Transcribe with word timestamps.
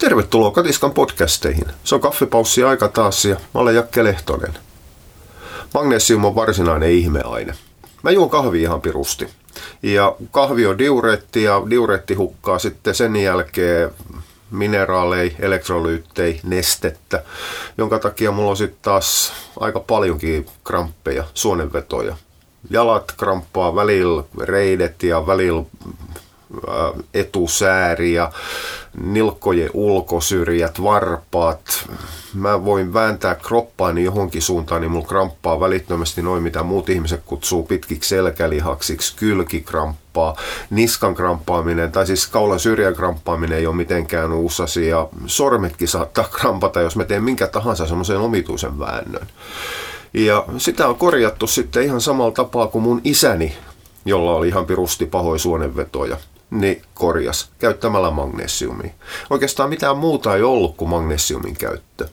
Tervetuloa 0.00 0.50
Katiskan 0.50 0.92
podcasteihin. 0.92 1.64
Se 1.84 1.94
on 1.94 2.00
kaffipaussi 2.00 2.62
aika 2.62 2.88
taas 2.88 3.24
ja 3.24 3.34
mä 3.34 3.60
olen 3.60 3.74
Jakke 3.74 4.04
Lehtonen. 4.04 4.54
Magnesium 5.74 6.24
on 6.24 6.34
varsinainen 6.34 6.90
ihmeaine. 6.90 7.54
Mä 8.02 8.10
juon 8.10 8.30
kahvi 8.30 8.62
ihan 8.62 8.80
pirusti. 8.80 9.28
Ja 9.82 10.16
kahvi 10.30 10.66
on 10.66 10.78
diureetti 10.78 11.42
ja 11.42 11.62
diureetti 11.70 12.14
hukkaa 12.14 12.58
sitten 12.58 12.94
sen 12.94 13.16
jälkeen 13.16 13.90
mineraaleja, 14.50 15.30
elektrolyyttejä, 15.38 16.40
nestettä, 16.42 17.22
jonka 17.78 17.98
takia 17.98 18.32
mulla 18.32 18.50
on 18.50 18.56
sitten 18.56 18.78
taas 18.82 19.32
aika 19.60 19.80
paljonkin 19.80 20.46
kramppeja, 20.64 21.24
suonenvetoja. 21.34 22.16
Jalat 22.70 23.12
kramppaa 23.16 23.74
välillä 23.74 24.24
reidet 24.38 25.02
ja 25.02 25.26
välillä 25.26 25.62
etusääri 27.14 28.12
ja 28.12 28.32
nilkkojen 29.04 29.70
ulkosyrjät, 29.74 30.82
varpaat. 30.82 31.90
Mä 32.34 32.64
voin 32.64 32.92
vääntää 32.94 33.34
kroppaani 33.34 34.04
johonkin 34.04 34.42
suuntaan, 34.42 34.80
niin 34.80 34.90
mulla 34.90 35.06
kramppaa 35.06 35.60
välittömästi 35.60 36.22
noin, 36.22 36.42
mitä 36.42 36.62
muut 36.62 36.88
ihmiset 36.88 37.22
kutsuu 37.26 37.62
pitkiksi 37.62 38.08
selkälihaksiksi, 38.08 39.16
kylkikramppaa, 39.16 40.36
niskan 40.70 41.14
kramppaaminen, 41.14 41.92
tai 41.92 42.06
siis 42.06 42.26
kaulan 42.26 42.60
syrjän 42.60 42.94
kramppaaminen 42.94 43.58
ei 43.58 43.66
ole 43.66 43.76
mitenkään 43.76 44.32
uusi 44.32 44.62
asia. 44.62 45.08
Sormetkin 45.26 45.88
saattaa 45.88 46.28
krampata, 46.30 46.80
jos 46.80 46.96
mä 46.96 47.04
teen 47.04 47.24
minkä 47.24 47.46
tahansa 47.46 47.86
semmoisen 47.86 48.18
omituisen 48.18 48.78
väännön. 48.78 49.26
Ja 50.14 50.44
sitä 50.58 50.88
on 50.88 50.96
korjattu 50.96 51.46
sitten 51.46 51.82
ihan 51.82 52.00
samalla 52.00 52.32
tapaa 52.32 52.66
kuin 52.66 52.82
mun 52.82 53.00
isäni, 53.04 53.56
jolla 54.04 54.34
oli 54.34 54.48
ihan 54.48 54.66
pirusti 54.66 55.06
pahoja 55.06 55.38
suonenvetoja 55.38 56.16
niin 56.50 56.82
korjas 56.94 57.50
käyttämällä 57.58 58.10
magnesiumia. 58.10 58.90
Oikeastaan 59.30 59.68
mitään 59.68 59.96
muuta 59.96 60.36
ei 60.36 60.42
ollut 60.42 60.76
kuin 60.76 60.88
magnesiumin 60.88 61.56
käyttö. 61.56 62.08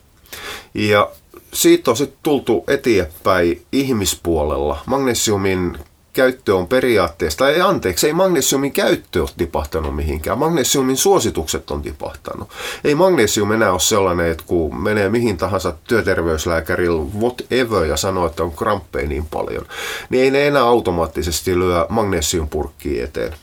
Ja 0.74 1.10
siitä 1.54 1.90
on 1.90 1.96
sitten 1.96 2.18
tultu 2.22 2.64
eteenpäin 2.68 3.62
ihmispuolella. 3.72 4.82
Magnesiumin 4.86 5.78
käyttö 6.12 6.56
on 6.56 6.68
periaatteessa, 6.68 7.48
ei 7.48 7.60
anteeksi, 7.60 8.06
ei 8.06 8.12
magnesiumin 8.12 8.72
käyttö 8.72 9.20
ole 9.20 9.30
tipahtanut 9.36 9.96
mihinkään. 9.96 10.38
Magnesiumin 10.38 10.96
suositukset 10.96 11.70
on 11.70 11.82
tipahtanut. 11.82 12.48
Ei 12.84 12.94
magnesium 12.94 13.52
enää 13.52 13.72
ole 13.72 13.80
sellainen, 13.80 14.30
että 14.30 14.44
kun 14.46 14.82
menee 14.82 15.08
mihin 15.08 15.36
tahansa 15.36 15.74
työterveyslääkärillä 15.84 17.02
whatever 17.18 17.84
ja 17.84 17.96
sanoo, 17.96 18.26
että 18.26 18.42
on 18.42 18.52
kramppeja 18.52 19.08
niin 19.08 19.26
paljon, 19.26 19.66
niin 20.10 20.24
ei 20.24 20.30
ne 20.30 20.46
enää 20.46 20.62
automaattisesti 20.62 21.58
lyö 21.58 21.86
magnesiumpurkkiin 21.88 23.04
eteen 23.04 23.34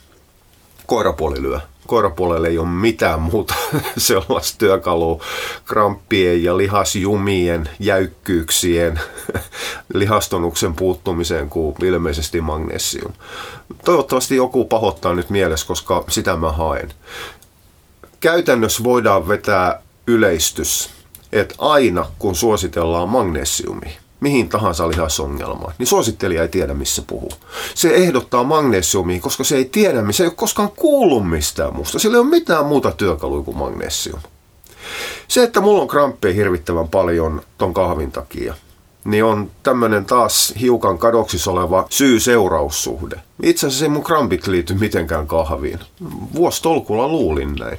koirapuoli 0.86 1.42
lyö. 1.42 1.60
Koirapuolelle 1.86 2.48
ei 2.48 2.58
ole 2.58 2.68
mitään 2.68 3.22
muuta 3.22 3.54
sellaista 3.98 4.58
työkalua 4.58 5.24
kramppien 5.64 6.42
ja 6.42 6.56
lihasjumien, 6.56 7.68
jäykkyyksien, 7.78 9.00
lihastonuksen 9.94 10.74
puuttumiseen 10.74 11.50
kuin 11.50 11.84
ilmeisesti 11.84 12.40
magnesium. 12.40 13.12
Toivottavasti 13.84 14.36
joku 14.36 14.64
pahoittaa 14.64 15.14
nyt 15.14 15.30
mielessä, 15.30 15.66
koska 15.66 16.04
sitä 16.08 16.36
mä 16.36 16.52
haen. 16.52 16.92
Käytännössä 18.20 18.84
voidaan 18.84 19.28
vetää 19.28 19.82
yleistys, 20.06 20.90
että 21.32 21.54
aina 21.58 22.06
kun 22.18 22.34
suositellaan 22.34 23.08
magnesiumia, 23.08 24.00
mihin 24.20 24.48
tahansa 24.48 24.88
lihasongelmaan, 24.88 25.74
niin 25.78 25.86
suosittelija 25.86 26.42
ei 26.42 26.48
tiedä, 26.48 26.74
missä 26.74 27.02
puhuu. 27.06 27.32
Se 27.74 27.94
ehdottaa 27.94 28.44
magnesiumia, 28.44 29.20
koska 29.20 29.44
se 29.44 29.56
ei 29.56 29.64
tiedä, 29.64 30.02
se 30.10 30.22
ei 30.22 30.26
ole 30.26 30.34
koskaan 30.36 30.70
kuullut 30.76 31.30
mistään 31.30 31.76
muusta. 31.76 31.98
Sillä 31.98 32.16
ei 32.16 32.20
ole 32.20 32.30
mitään 32.30 32.66
muuta 32.66 32.92
työkalua 32.92 33.42
kuin 33.42 33.56
magnesium. 33.56 34.20
Se, 35.28 35.42
että 35.42 35.60
mulla 35.60 35.82
on 35.82 35.88
kramppeja 35.88 36.34
hirvittävän 36.34 36.88
paljon 36.88 37.42
ton 37.58 37.74
kahvin 37.74 38.12
takia, 38.12 38.54
niin 39.06 39.24
on 39.24 39.50
tämmöinen 39.62 40.04
taas 40.04 40.54
hiukan 40.60 40.98
kadoksis 40.98 41.48
oleva 41.48 41.86
syy-seuraussuhde. 41.90 43.20
Itse 43.42 43.66
asiassa 43.66 43.84
ei 43.84 43.88
mun 43.88 44.04
krampit 44.04 44.46
liity 44.46 44.74
mitenkään 44.74 45.26
kahviin. 45.26 45.78
Vuostolkulla 46.34 47.08
luulin 47.08 47.54
näin, 47.58 47.78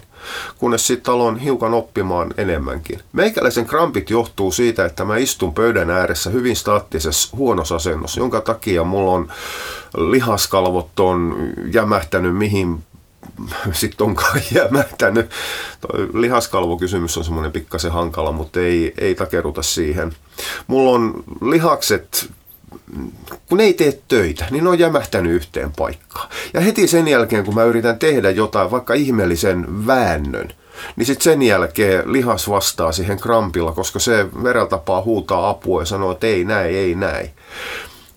kunnes 0.58 0.88
sitten 0.88 1.14
aloin 1.14 1.38
hiukan 1.38 1.74
oppimaan 1.74 2.34
enemmänkin. 2.38 3.00
Meikäläisen 3.14 3.66
krampit 3.66 4.10
johtuu 4.10 4.52
siitä, 4.52 4.86
että 4.86 5.06
mä 5.06 5.18
istun 5.18 5.54
pöydän 5.54 5.90
ääressä 5.90 6.30
hyvin 6.30 6.56
staattisessa 6.56 7.38
huonossa 7.38 7.76
asennossa, 7.76 8.20
jonka 8.20 8.42
takia 8.42 8.84
mulla 8.84 9.12
on 9.12 9.28
lihaskalvot 9.98 11.00
on 11.00 11.36
jämähtänyt 11.74 12.38
mihin 12.38 12.84
sitten 13.72 14.08
onkaan 14.08 14.42
jämähtänyt. 14.56 15.30
Toi 15.82 16.10
lihaskalvokysymys 16.14 17.18
on 17.18 17.24
semmoinen 17.24 17.52
pikkasen 17.52 17.92
hankala, 17.92 18.32
mutta 18.32 18.60
ei, 18.60 18.94
ei 18.98 19.16
takeruta 19.16 19.62
siihen. 19.62 20.16
Mulla 20.68 20.92
on 20.92 21.24
lihakset 21.42 22.30
kun 23.50 23.60
ei 23.60 23.74
tee 23.74 24.00
töitä, 24.08 24.46
niin 24.52 24.64
ne 24.64 24.70
on 24.70 24.80
jämähtänyt 24.80 25.32
yhteen 25.32 25.72
paikkaan. 25.78 26.30
Ja 26.54 26.62
heti 26.62 26.88
sen 26.88 27.08
jälkeen, 27.08 27.46
kun 27.46 27.56
mä 27.56 27.64
yritän 27.64 28.00
tehdä 28.00 28.30
jotain, 28.30 28.72
vaikka 28.72 28.94
ihmeellisen 28.94 29.88
väännön, 29.88 30.54
niin 30.96 31.06
sitten 31.06 31.24
sen 31.24 31.42
jälkeen 31.42 32.14
lihas 32.14 32.50
vastaa 32.50 32.92
siihen 32.92 33.20
krampilla, 33.20 33.72
koska 33.72 34.00
se 34.00 34.26
vereltapaa 34.44 35.02
huutaa 35.02 35.50
apua 35.50 35.82
ja 35.82 35.86
sanoo, 35.86 36.12
että 36.12 36.28
ei 36.28 36.44
näin, 36.44 36.76
ei 36.76 36.96
näin. 36.96 37.30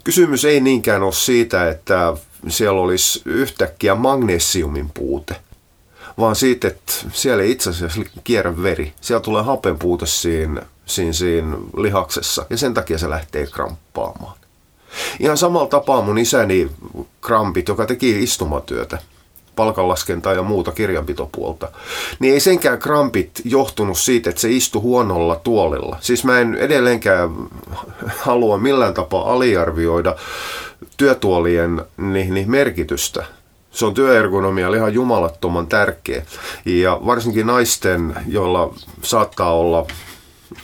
Kysymys 0.05 0.45
ei 0.45 0.61
niinkään 0.61 1.03
ole 1.03 1.13
siitä, 1.13 1.71
että 1.71 2.15
siellä 2.49 2.81
olisi 2.81 3.23
yhtäkkiä 3.25 3.95
magnesiumin 3.95 4.91
puute, 4.95 5.37
vaan 6.19 6.37
siitä, 6.37 6.69
että 6.69 6.93
siellä 7.12 7.43
ei 7.43 7.51
itse 7.51 7.71
asiassa 7.71 8.03
kierrä 8.25 8.62
veri. 8.62 8.93
Siellä 9.01 9.21
tulee 9.21 9.43
hapen 9.43 9.78
puute 9.78 10.06
siinä, 10.06 10.62
siinä, 10.87 11.12
siinä 11.12 11.56
lihaksessa 11.77 12.47
ja 12.51 12.56
sen 12.56 12.75
takia 12.75 12.99
se 12.99 13.11
lähtee 13.11 13.47
kramppaamaan. 13.47 14.37
Ihan 15.21 15.37
samalla 15.37 15.69
tapaa 15.69 16.03
mun 16.03 16.19
isäni 16.19 16.71
krampit, 17.21 17.69
joka 17.69 17.87
teki 17.87 18.23
istumatyötä, 18.23 18.99
palkanlaskentaa 19.57 20.34
ja 20.34 20.43
muuta 20.43 20.72
kirjanpitopuolta, 20.72 21.69
niin 22.19 22.34
ei 22.34 22.41
senkään 22.41 22.78
krampit 22.78 23.31
johtunut 23.45 23.99
siitä, 23.99 24.31
että 24.31 24.43
se 24.43 24.51
istui 24.51 24.83
huonolla 24.83 25.37
tuolilla. 25.37 25.97
Siis 26.01 26.25
mä 26.25 26.41
en 26.41 26.55
edelleenkään 26.55 27.31
halua 28.27 28.59
millään 28.59 28.95
tapaa 28.95 29.33
aliarvioida 29.33 30.17
työtuolien 31.00 31.83
niin, 31.97 32.34
niin 32.34 32.50
merkitystä. 32.50 33.25
Se 33.71 33.87
on 33.87 33.94
työergonomia 33.94 34.75
ihan 34.77 34.94
jumalattoman 34.94 35.66
tärkeä. 35.66 36.22
Ja 36.65 37.00
varsinkin 37.06 37.47
naisten, 37.47 38.15
joilla 38.28 38.75
saattaa 39.03 39.53
olla 39.53 39.87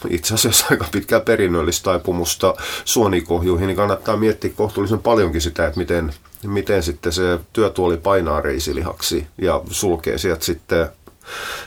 itse 0.09 0.35
asiassa 0.35 0.67
aika 0.71 0.85
pitkää 0.93 1.21
perinnöllistä 1.21 1.85
taipumusta 1.85 2.55
suonikohjuihin, 2.85 3.67
niin 3.67 3.77
kannattaa 3.77 4.17
miettiä 4.17 4.51
kohtuullisen 4.57 4.99
paljonkin 4.99 5.41
sitä, 5.41 5.67
että 5.67 5.79
miten, 5.79 6.13
miten 6.47 6.83
sitten 6.83 7.13
se 7.13 7.39
työtuoli 7.53 7.97
painaa 7.97 8.41
reisilihaksi 8.41 9.27
ja 9.39 9.61
sulkee 9.71 10.19
sieltä 10.19 10.45
sitten 10.45 10.89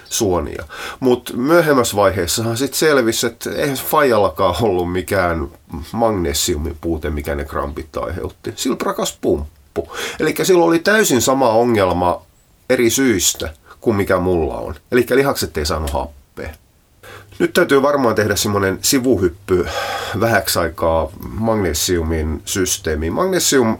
suonia. 0.09 0.63
Mutta 0.99 1.33
myöhemmässä 1.33 1.95
vaiheessahan 1.95 2.57
sitten 2.57 2.79
selvisi, 2.79 3.27
että 3.27 3.51
eihän 3.51 3.77
Fajallakaan 3.77 4.55
ollut 4.61 4.91
mikään 4.91 5.47
magnesiumin 5.91 6.77
puute, 6.81 7.09
mikä 7.09 7.35
ne 7.35 7.45
krampit 7.45 7.97
aiheutti. 7.97 8.53
Sillä 8.55 8.75
prakas 8.75 9.17
pumppu. 9.21 9.91
Eli 10.19 10.35
sillä 10.43 10.63
oli 10.63 10.79
täysin 10.79 11.21
sama 11.21 11.49
ongelma 11.49 12.21
eri 12.69 12.89
syistä 12.89 13.53
kuin 13.81 13.95
mikä 13.95 14.19
mulla 14.19 14.57
on. 14.57 14.75
Eli 14.91 15.05
lihakset 15.09 15.57
ei 15.57 15.65
saanut 15.65 15.89
happea. 15.89 16.49
Nyt 17.39 17.53
täytyy 17.53 17.81
varmaan 17.81 18.15
tehdä 18.15 18.35
semmoinen 18.35 18.79
sivuhyppy 18.81 19.67
vähäksi 20.19 20.59
aikaa 20.59 21.09
magnesiumin 21.21 22.41
systeemiin. 22.45 23.13
Magnesium 23.13 23.77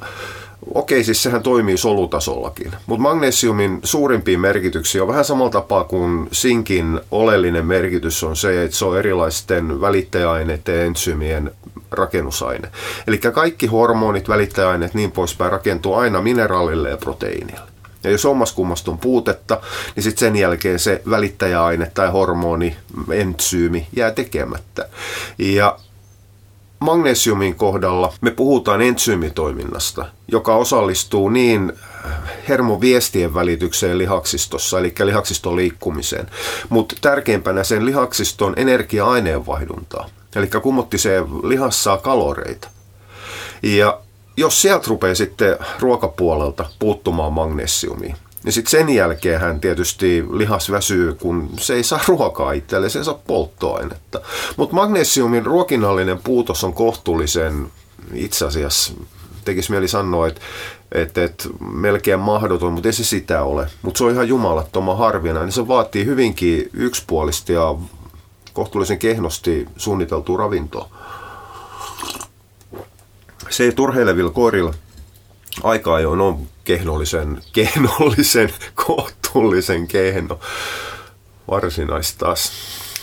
Okei, 0.74 1.03
siis 1.03 1.24
sehän 1.24 1.44
toimii 1.44 1.78
solutasollakin, 1.78 2.72
mutta 2.86 3.02
magnesiumin 3.02 3.80
suurimpiin 3.84 4.40
merkityksiä 4.40 5.02
on 5.02 5.08
vähän 5.08 5.25
samalla 5.25 5.52
tapaa 5.52 5.84
kuin 5.84 6.28
sinkin 6.31 7.02
oleellinen 7.12 7.66
merkitys 7.66 8.23
on 8.23 8.35
se, 8.35 8.64
että 8.64 8.78
se 8.78 8.85
on 8.85 9.00
erilaisten 9.00 9.82
välittäjäaineiden 9.82 10.76
ja 10.76 10.84
entsyymien 10.84 11.52
rakennusaine. 11.91 12.70
Eli 13.08 13.17
kaikki 13.17 13.67
hormonit, 13.67 14.29
välittäjäaineet 14.29 14.94
niin 14.94 15.11
poispäin 15.11 15.52
rakentuu 15.52 15.94
aina 15.94 16.22
mineraalille 16.22 16.90
ja 16.90 16.97
proteiinille. 16.97 17.70
Ja 18.03 18.09
jos 18.09 18.26
ommas 18.26 18.52
kummasta 18.52 18.91
on 18.91 18.97
puutetta, 18.97 19.62
niin 19.96 20.03
sitten 20.03 20.20
sen 20.20 20.35
jälkeen 20.35 20.79
se 20.79 21.02
välittäjäaine 21.09 21.91
tai 21.94 22.12
hormoni, 22.12 22.76
entsyymi 23.12 23.88
jää 23.96 24.12
tekemättä. 24.12 24.90
Ja 25.38 25.79
magnesiumin 26.79 27.55
kohdalla 27.55 28.14
me 28.22 28.31
puhutaan 28.31 28.81
entsyymitoiminnasta, 28.81 30.05
joka 30.28 30.55
osallistuu 30.55 31.29
niin 31.29 31.73
hermoviestien 32.49 33.34
välitykseen 33.34 33.97
lihaksistossa, 33.97 34.79
eli 34.79 34.93
lihaksiston 35.03 35.55
liikkumiseen, 35.55 36.28
mutta 36.70 36.96
tärkeimpänä 37.02 37.64
sen 37.64 37.85
lihaksiston 37.85 38.53
energia-aineenvaihduntaa. 38.58 40.09
Eli 40.35 40.47
kummottiseen 40.61 41.26
lihassa 41.43 41.84
saa 41.84 41.97
kaloreita. 41.97 42.70
Ja 43.64 43.99
jos 44.37 44.61
sieltä 44.61 44.85
rupeaa 44.87 45.16
sitten 45.16 45.58
ruokapuolelta 45.79 46.66
puuttumaan 46.79 47.34
magnesiumia, 47.34 48.16
Ja 48.46 48.52
sitten 48.52 48.72
sen 48.72 48.90
jälkeen 48.90 49.40
hän 49.40 49.59
tietysti 49.59 50.26
lihas 50.32 50.72
väsyy, 50.72 51.14
kun 51.14 51.50
se 51.59 51.74
ei 51.74 51.84
saa 51.84 52.00
ruokaa 52.08 52.52
itselleen, 52.52 52.91
se 52.91 53.00
ei 53.00 53.06
saa 53.06 53.20
polttoainetta. 53.28 54.22
Mutta 54.58 54.76
magnesiumin 54.76 55.46
ruokinnallinen 55.46 56.20
puutos 56.24 56.64
on 56.64 56.74
kohtuullisen 56.74 57.72
itse 58.14 58.46
asiassa 58.46 58.94
tekisi 59.46 59.72
mieli 59.72 59.88
sanoa, 59.88 60.28
että 60.28 60.41
että, 60.91 61.24
että 61.24 61.50
melkein 61.59 62.20
mahdoton, 62.20 62.74
mutta 62.74 62.90
ei 62.90 62.94
se 62.94 63.03
sitä 63.03 63.44
ole. 63.44 63.68
Mutta 63.82 63.97
se 63.97 64.03
on 64.03 64.12
ihan 64.12 64.28
jumalattoman 64.28 64.97
harvina, 64.97 65.40
niin 65.40 65.52
se 65.52 65.68
vaatii 65.68 66.06
hyvinkin 66.06 66.70
yksipuolisesti 66.74 67.53
ja 67.53 67.76
kohtuullisen 68.53 69.00
kehnosti 69.00 69.68
suunniteltua 69.78 70.38
ravintoa. 70.38 70.90
Se 73.50 73.64
ei 73.64 73.72
turheilevilla 73.72 74.32
koirilla 74.32 74.74
aika 75.64 75.96
ajoin 75.96 76.22
on 76.22 76.40
kehnollisen, 76.69 77.41
kehnollisen, 77.53 78.53
kohtuullisen 78.85 79.87
kehno. 79.87 80.39
Varsinaista 81.51 82.25
taas 82.25 82.51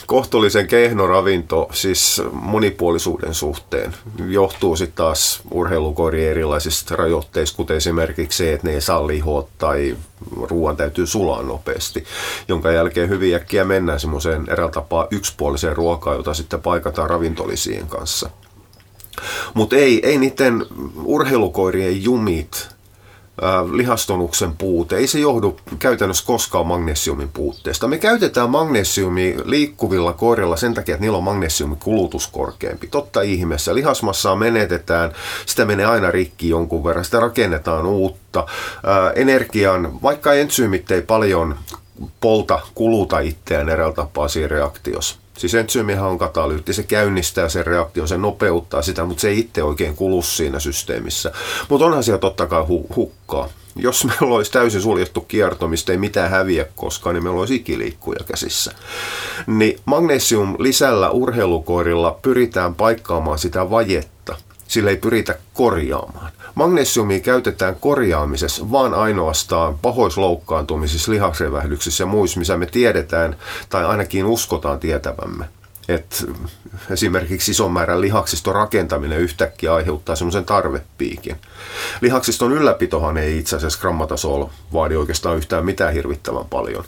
kohtuullisen 0.06 0.66
kehno 0.66 1.06
ravinto 1.06 1.68
siis 1.72 2.22
monipuolisuuden 2.32 3.34
suhteen 3.34 3.94
johtuu 4.28 4.76
sitten 4.76 4.96
taas 4.96 5.40
urheilukorien 5.50 6.30
erilaisista 6.30 6.96
rajoitteista, 6.96 7.56
kuten 7.56 7.76
esimerkiksi 7.76 8.38
se, 8.38 8.52
että 8.52 8.66
ne 8.66 8.74
ei 8.74 8.80
saa 8.80 9.06
lihoa 9.06 9.48
tai 9.58 9.96
ruoan 10.42 10.76
täytyy 10.76 11.06
sulaa 11.06 11.42
nopeasti, 11.42 12.04
jonka 12.48 12.70
jälkeen 12.70 13.08
hyvin 13.08 13.34
äkkiä 13.34 13.64
mennään 13.64 14.00
semmoiseen 14.00 14.44
eräällä 14.48 14.72
tapaa 14.72 15.06
yksipuoliseen 15.10 15.76
ruokaan, 15.76 16.16
jota 16.16 16.34
sitten 16.34 16.62
paikataan 16.62 17.10
ravintolisien 17.10 17.86
kanssa. 17.86 18.30
Mutta 19.54 19.76
ei, 19.76 20.06
ei 20.06 20.18
niiden 20.18 20.66
urheilukoirien 21.04 22.02
jumit 22.02 22.75
lihastonuksen 23.72 24.52
puute, 24.56 24.96
ei 24.96 25.06
se 25.06 25.18
johdu 25.18 25.56
käytännössä 25.78 26.26
koskaan 26.26 26.66
magnesiumin 26.66 27.28
puutteesta. 27.28 27.88
Me 27.88 27.98
käytetään 27.98 28.50
magnesiumi 28.50 29.36
liikkuvilla 29.44 30.12
koirilla 30.12 30.56
sen 30.56 30.74
takia, 30.74 30.94
että 30.94 31.02
niillä 31.02 31.18
on 31.18 31.24
magnesiumin 31.24 31.78
kulutus 31.78 32.26
korkeampi. 32.26 32.86
Totta 32.86 33.22
ihmeessä. 33.22 33.74
Lihasmassaa 33.74 34.36
menetetään, 34.36 35.12
sitä 35.46 35.64
menee 35.64 35.86
aina 35.86 36.10
rikki 36.10 36.48
jonkun 36.48 36.84
verran, 36.84 37.04
sitä 37.04 37.20
rakennetaan 37.20 37.86
uutta. 37.86 38.46
Energian, 39.14 40.02
vaikka 40.02 40.32
entsyymit 40.32 40.90
ei 40.90 41.02
paljon 41.02 41.56
polta, 42.20 42.60
kuluta 42.74 43.18
itseään 43.18 43.68
eräällä 43.68 43.94
tapaa 43.94 44.28
siinä 44.28 44.48
reaktiossa 44.48 45.16
Siis 45.38 45.54
entsyymihän 45.54 46.06
on 46.06 46.18
katalyytti, 46.18 46.72
se 46.72 46.82
käynnistää 46.82 47.48
sen 47.48 47.66
reaktion, 47.66 48.08
se 48.08 48.18
nopeuttaa 48.18 48.82
sitä, 48.82 49.04
mutta 49.04 49.20
se 49.20 49.28
ei 49.28 49.38
itse 49.38 49.62
oikein 49.62 49.96
kulu 49.96 50.22
siinä 50.22 50.60
systeemissä. 50.60 51.32
Mutta 51.68 51.86
onhan 51.86 52.04
siellä 52.04 52.18
totta 52.18 52.46
kai 52.46 52.62
hu- 52.62 52.94
hukkaa. 52.96 53.48
Jos 53.76 54.04
meillä 54.04 54.36
olisi 54.36 54.52
täysin 54.52 54.80
suljettu 54.80 55.20
kierto, 55.20 55.68
mistä 55.68 55.92
ei 55.92 55.98
mitään 55.98 56.30
häviä 56.30 56.66
koskaan, 56.76 57.14
niin 57.14 57.22
meillä 57.22 57.40
olisi 57.40 57.54
ikiliikkuja 57.54 58.20
käsissä. 58.24 58.72
Niin 59.46 59.80
magnesium 59.84 60.56
lisällä 60.58 61.10
urheilukoirilla 61.10 62.18
pyritään 62.22 62.74
paikkaamaan 62.74 63.38
sitä 63.38 63.70
vajetta. 63.70 64.36
Sillä 64.68 64.90
ei 64.90 64.96
pyritä 64.96 65.38
korjaamaan. 65.54 66.32
Magnesiumia 66.56 67.20
käytetään 67.20 67.76
korjaamisessa 67.80 68.72
vaan 68.72 68.94
ainoastaan 68.94 69.78
pahoisloukkaantumisissa, 69.78 71.12
lihasrevähdyksissä 71.12 72.02
ja 72.02 72.06
muissa, 72.06 72.38
missä 72.38 72.56
me 72.56 72.66
tiedetään 72.66 73.36
tai 73.68 73.84
ainakin 73.84 74.24
uskotaan 74.24 74.80
tietävämme 74.80 75.44
että 75.88 76.16
esimerkiksi 76.90 77.50
ison 77.50 77.72
määrän 77.72 78.00
lihaksiston 78.00 78.54
rakentaminen 78.54 79.18
yhtäkkiä 79.18 79.74
aiheuttaa 79.74 80.16
semmoisen 80.16 80.44
tarvepiikin. 80.44 81.36
Lihaksiston 82.00 82.52
ylläpitohan 82.52 83.16
ei 83.16 83.38
itse 83.38 83.56
asiassa 83.56 83.80
grammatasolla 83.80 84.50
vaadi 84.72 84.96
oikeastaan 84.96 85.36
yhtään 85.36 85.64
mitään 85.64 85.92
hirvittävän 85.92 86.44
paljon. 86.44 86.84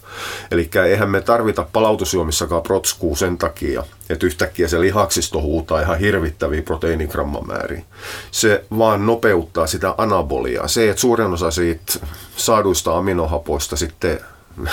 Eli 0.51 0.71
eihän 0.89 1.11
me 1.11 1.21
tarvita 1.21 1.67
palautusjuomissakaan 1.73 2.63
protskuu 2.63 3.17
sen 3.17 3.39
takia, 3.39 3.85
että 4.11 4.27
yhtäkkiä 4.27 4.69
se 4.69 4.81
lihaksisto 4.81 5.41
huutaa 5.41 5.81
ihan 5.81 5.99
hirvittäviä 5.99 6.63
proteiinigrammamääriä. 6.63 7.83
Se 8.31 8.65
vaan 8.79 9.07
nopeuttaa 9.07 9.67
sitä 9.67 9.95
anaboliaa. 9.99 10.69
Se, 10.69 10.91
että 10.91 11.01
suurin 11.01 11.33
osa 11.33 11.51
siitä 11.51 11.93
saaduista 12.37 12.99
aminohapoista 12.99 13.77
sitten 13.77 14.21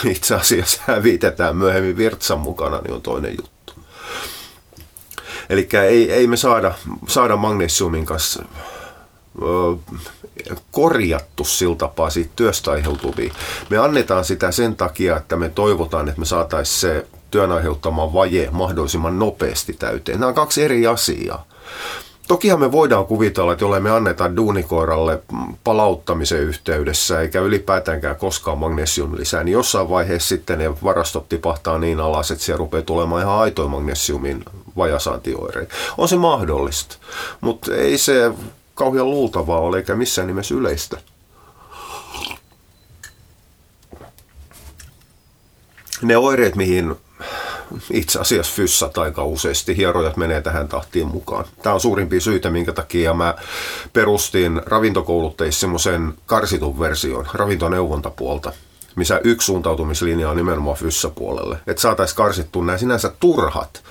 itse 0.09 0.35
asiassa 0.35 0.81
hävitetään 0.85 1.57
myöhemmin 1.57 1.97
virtsan 1.97 2.39
mukana, 2.39 2.81
niin 2.81 2.93
on 2.93 3.01
toinen 3.01 3.31
juttu. 3.31 3.54
Eli 5.49 5.69
ei, 5.87 6.11
ei 6.11 6.27
me 6.27 6.37
saada, 6.37 6.73
saada 7.07 7.35
magnesiumin 7.35 8.05
kanssa 8.05 8.45
korjattu 10.71 11.43
sillä 11.43 11.75
tapaa 11.75 12.09
siitä 12.09 12.31
työstä 12.35 12.71
aiheutuvia. 12.71 13.33
Me 13.69 13.77
annetaan 13.77 14.25
sitä 14.25 14.51
sen 14.51 14.75
takia, 14.75 15.17
että 15.17 15.35
me 15.35 15.49
toivotaan, 15.49 16.07
että 16.07 16.19
me 16.19 16.25
saataisiin 16.25 16.79
se 16.79 17.07
työn 17.31 17.51
aiheuttama 17.51 18.13
vaje 18.13 18.49
mahdollisimman 18.51 19.19
nopeasti 19.19 19.73
täyteen. 19.73 20.19
Nämä 20.19 20.27
on 20.27 20.35
kaksi 20.35 20.63
eri 20.63 20.87
asiaa. 20.87 21.45
Tokihan 22.27 22.59
me 22.59 22.71
voidaan 22.71 23.05
kuvitella, 23.05 23.51
että 23.51 23.63
jolle 23.63 23.79
me 23.79 23.91
annetaan 23.91 24.35
duunikoiralle 24.35 25.21
palauttamisen 25.63 26.39
yhteydessä, 26.39 27.21
eikä 27.21 27.41
ylipäätäänkään 27.41 28.15
koskaan 28.15 28.57
magnesium 28.57 29.15
lisää, 29.15 29.43
niin 29.43 29.53
jossain 29.53 29.89
vaiheessa 29.89 30.29
sitten 30.29 30.59
ne 30.59 30.81
varastot 30.83 31.29
tipahtaa 31.29 31.77
niin 31.79 31.99
alas, 31.99 32.31
että 32.31 32.43
siellä 32.43 32.57
rupeaa 32.57 32.83
tulemaan 32.83 33.21
ihan 33.21 33.39
aitoja 33.39 33.67
magnesiumin 33.67 34.45
vajasaantioireita. 34.77 35.75
On 35.97 36.09
se 36.09 36.15
mahdollista, 36.15 36.97
mutta 37.41 37.75
ei 37.75 37.97
se 37.97 38.31
kauhean 38.73 39.09
luultavaa 39.09 39.59
ole, 39.59 39.77
eikä 39.77 39.95
missään 39.95 40.27
nimessä 40.27 40.55
yleistä. 40.55 40.97
Ne 46.01 46.17
oireet, 46.17 46.55
mihin 46.55 46.95
itse 47.91 48.19
asiassa 48.19 48.53
fyssat 48.55 48.97
aika 48.97 49.23
useasti. 49.23 49.77
Hierojat 49.77 50.17
menee 50.17 50.41
tähän 50.41 50.67
tahtiin 50.67 51.07
mukaan. 51.07 51.45
Tämä 51.61 51.73
on 51.73 51.81
suurimpia 51.81 52.21
syitä, 52.21 52.49
minkä 52.49 52.73
takia 52.73 53.13
mä 53.13 53.35
perustin 53.93 54.61
ravintokoulutteissa 54.65 55.59
semmoisen 55.59 56.13
karsitun 56.25 56.79
version 56.79 57.27
ravintoneuvontapuolta 57.33 58.53
missä 58.95 59.21
yksi 59.23 59.45
suuntautumislinja 59.45 60.29
on 60.29 60.37
nimenomaan 60.37 60.77
fyssapuolelle. 60.77 61.57
Että 61.67 61.81
saataisiin 61.81 62.17
karsittua 62.17 62.65
nämä 62.65 62.77
sinänsä 62.77 63.11
turhat 63.19 63.83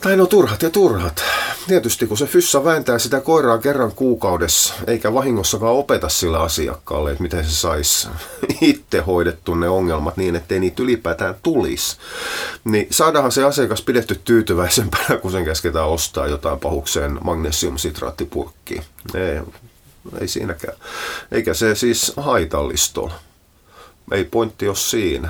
tai 0.00 0.16
no 0.16 0.26
turhat 0.26 0.62
ja 0.62 0.70
turhat. 0.70 1.22
Tietysti 1.68 2.06
kun 2.06 2.18
se 2.18 2.26
fyssa 2.26 2.64
vääntää 2.64 2.98
sitä 2.98 3.20
koiraa 3.20 3.58
kerran 3.58 3.92
kuukaudessa, 3.92 4.74
eikä 4.86 5.14
vahingossakaan 5.14 5.74
opeta 5.74 6.08
sillä 6.08 6.40
asiakkaalle, 6.40 7.10
että 7.10 7.22
miten 7.22 7.44
se 7.44 7.50
saisi 7.50 8.08
itse 8.60 9.00
hoidettu 9.00 9.54
ne 9.54 9.68
ongelmat 9.68 10.16
niin, 10.16 10.36
ettei 10.36 10.60
niitä 10.60 10.82
ylipäätään 10.82 11.34
tulisi, 11.42 11.96
niin 12.64 12.86
saadaanhan 12.90 13.32
se 13.32 13.44
asiakas 13.44 13.82
pidetty 13.82 14.20
tyytyväisempänä, 14.24 15.16
kun 15.22 15.32
sen 15.32 15.44
käsketään 15.44 15.88
ostaa 15.88 16.26
jotain 16.26 16.60
pahukseen 16.60 17.18
magnesiumsitraattipurkkiin. 17.24 18.84
Ei, 19.14 19.40
ei 20.20 20.28
siinäkään. 20.28 20.76
Eikä 21.32 21.54
se 21.54 21.74
siis 21.74 22.12
haitallista. 22.16 23.00
Ei 24.12 24.24
pointti 24.24 24.68
ole 24.68 24.76
siinä 24.76 25.28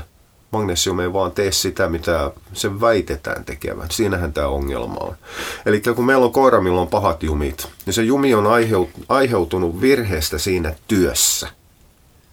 magnesium 0.50 1.00
ei 1.00 1.12
vaan 1.12 1.32
tee 1.32 1.52
sitä, 1.52 1.88
mitä 1.88 2.30
se 2.52 2.80
väitetään 2.80 3.44
tekevän. 3.44 3.90
Siinähän 3.90 4.32
tämä 4.32 4.46
ongelma 4.46 4.96
on. 5.00 5.16
Eli 5.66 5.80
kun 5.80 6.06
meillä 6.06 6.24
on 6.24 6.32
koira, 6.32 6.60
millä 6.60 6.80
on 6.80 6.88
pahat 6.88 7.22
jumit, 7.22 7.68
niin 7.86 7.94
se 7.94 8.02
jumi 8.02 8.34
on 8.34 8.46
aiheutunut 9.08 9.80
virheestä 9.80 10.38
siinä 10.38 10.74
työssä. 10.88 11.48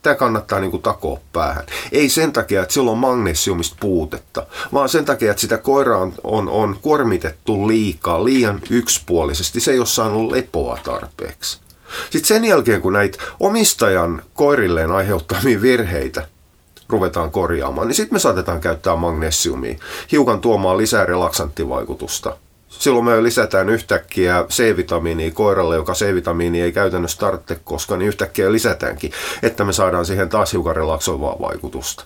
Tämä 0.01 0.15
kannattaa 0.15 0.59
niin 0.59 0.71
kuin 0.71 0.83
takoa 0.83 1.19
päähän. 1.33 1.65
Ei 1.91 2.09
sen 2.09 2.33
takia, 2.33 2.61
että 2.61 2.73
sillä 2.73 2.91
on 2.91 2.97
magnesiumista 2.97 3.75
puutetta, 3.79 4.47
vaan 4.73 4.89
sen 4.89 5.05
takia, 5.05 5.31
että 5.31 5.41
sitä 5.41 5.57
koiraa 5.57 5.99
on, 5.99 6.13
on, 6.23 6.49
on 6.49 6.77
kuormitettu 6.81 7.67
liikaa, 7.67 8.25
liian 8.25 8.61
yksipuolisesti. 8.69 9.59
Se 9.59 9.71
ei 9.71 9.79
ole 9.79 9.85
saanut 9.85 10.31
lepoa 10.31 10.79
tarpeeksi. 10.83 11.59
Sitten 12.09 12.27
sen 12.27 12.45
jälkeen, 12.45 12.81
kun 12.81 12.93
näitä 12.93 13.17
omistajan 13.39 14.23
koirilleen 14.33 14.91
aiheuttamia 14.91 15.61
virheitä 15.61 16.27
ruvetaan 16.89 17.31
korjaamaan, 17.31 17.87
niin 17.87 17.95
sitten 17.95 18.15
me 18.15 18.19
saatetaan 18.19 18.61
käyttää 18.61 18.95
magnesiumia, 18.95 19.75
hiukan 20.11 20.41
tuomaan 20.41 20.77
lisää 20.77 21.05
relaksanttivaikutusta. 21.05 22.37
Silloin 22.69 23.05
me 23.05 23.23
lisätään 23.23 23.69
yhtäkkiä 23.69 24.45
C-vitamiinia 24.49 25.31
koiralle, 25.31 25.75
joka 25.75 25.93
C-vitamiini 25.93 26.61
ei 26.61 26.71
käytännössä 26.71 27.17
tarvitse 27.17 27.59
koska 27.63 27.97
niin 27.97 28.07
yhtäkkiä 28.07 28.51
lisätäänkin, 28.51 29.11
että 29.43 29.63
me 29.63 29.73
saadaan 29.73 30.05
siihen 30.05 30.29
taas 30.29 30.53
hiukan 30.53 30.75
relaksoivaa 30.75 31.35
vaikutusta. 31.41 32.05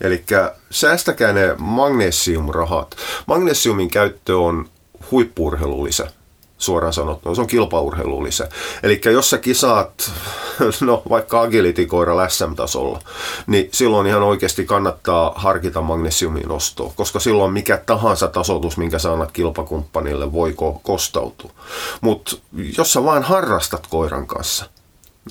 Eli 0.00 0.24
säästäkää 0.70 1.32
ne 1.32 1.54
magnesiumrahat. 1.58 2.96
Magnesiumin 3.26 3.90
käyttö 3.90 4.38
on 4.38 4.68
huippurheilulisä 5.10 6.10
suoraan 6.60 6.92
sanottuna. 6.92 7.34
Se 7.34 7.40
on 7.40 7.46
kilpaurheilulisä. 7.46 8.48
Eli 8.82 9.00
jos 9.04 9.30
sä 9.30 9.38
kisaat, 9.38 10.12
no 10.80 11.02
vaikka 11.10 11.40
agility-koira 11.40 12.28
SM-tasolla, 12.28 13.00
niin 13.46 13.68
silloin 13.72 14.06
ihan 14.06 14.22
oikeasti 14.22 14.64
kannattaa 14.64 15.32
harkita 15.36 15.80
magnesiumin 15.80 16.50
ostoa, 16.50 16.92
koska 16.96 17.20
silloin 17.20 17.52
mikä 17.52 17.76
tahansa 17.86 18.28
tasoitus, 18.28 18.76
minkä 18.76 18.98
sä 18.98 19.12
annat 19.12 19.32
kilpakumppanille, 19.32 20.32
voi 20.32 20.50
ko- 20.50 20.80
kostautua. 20.82 21.50
Mutta 22.00 22.36
jos 22.78 22.92
sä 22.92 23.04
vaan 23.04 23.22
harrastat 23.22 23.86
koiran 23.86 24.26
kanssa, 24.26 24.64